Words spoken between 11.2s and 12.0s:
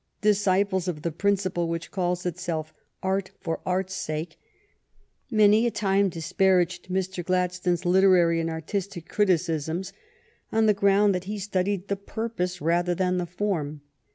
he studied the